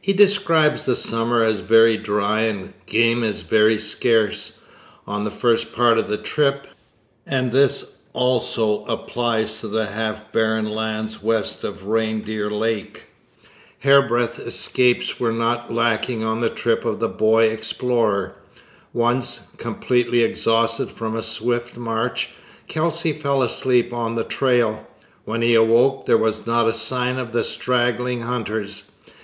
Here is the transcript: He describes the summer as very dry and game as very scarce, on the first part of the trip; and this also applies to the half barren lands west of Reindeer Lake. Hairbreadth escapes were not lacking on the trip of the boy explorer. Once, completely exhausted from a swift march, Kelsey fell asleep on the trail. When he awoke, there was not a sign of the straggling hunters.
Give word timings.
He 0.00 0.12
describes 0.12 0.86
the 0.86 0.94
summer 0.94 1.42
as 1.42 1.58
very 1.58 1.96
dry 1.96 2.42
and 2.42 2.74
game 2.86 3.24
as 3.24 3.40
very 3.40 3.76
scarce, 3.76 4.60
on 5.04 5.24
the 5.24 5.32
first 5.32 5.74
part 5.74 5.98
of 5.98 6.06
the 6.08 6.16
trip; 6.16 6.68
and 7.26 7.50
this 7.50 7.96
also 8.12 8.84
applies 8.84 9.56
to 9.58 9.66
the 9.66 9.86
half 9.86 10.30
barren 10.30 10.70
lands 10.70 11.24
west 11.24 11.64
of 11.64 11.86
Reindeer 11.86 12.48
Lake. 12.48 13.06
Hairbreadth 13.80 14.38
escapes 14.38 15.18
were 15.18 15.32
not 15.32 15.74
lacking 15.74 16.22
on 16.22 16.40
the 16.40 16.50
trip 16.50 16.84
of 16.84 17.00
the 17.00 17.08
boy 17.08 17.46
explorer. 17.48 18.36
Once, 18.92 19.40
completely 19.56 20.22
exhausted 20.22 20.88
from 20.88 21.16
a 21.16 21.20
swift 21.24 21.76
march, 21.76 22.28
Kelsey 22.68 23.12
fell 23.12 23.42
asleep 23.42 23.92
on 23.92 24.14
the 24.14 24.22
trail. 24.22 24.86
When 25.24 25.42
he 25.42 25.56
awoke, 25.56 26.06
there 26.06 26.16
was 26.16 26.46
not 26.46 26.68
a 26.68 26.74
sign 26.74 27.18
of 27.18 27.32
the 27.32 27.42
straggling 27.42 28.20
hunters. 28.20 28.84